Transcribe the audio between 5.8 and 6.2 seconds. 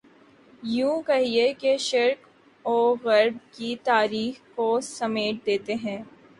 ہیں۔